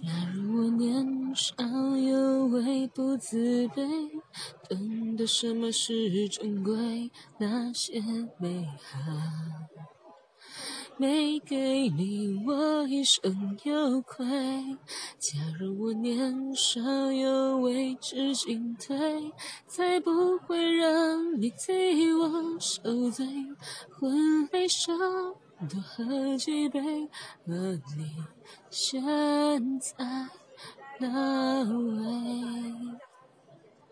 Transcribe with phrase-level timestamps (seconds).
[0.00, 1.56] 假如我年少
[1.96, 4.20] 有为不自卑，
[4.68, 8.00] 懂得什么是珍贵，那些
[8.38, 9.00] 美好
[10.96, 14.24] 没给你，我一生有愧。
[15.18, 16.80] 假如我年少
[17.10, 19.32] 有为知进退，
[19.66, 23.26] 才不会让你替我受罪，
[23.98, 24.96] 婚礼上。
[25.66, 26.78] 多喝几杯，
[27.46, 27.52] 而
[27.96, 28.24] 你
[28.70, 29.02] 现
[29.80, 29.96] 在
[31.00, 32.17] 哪位？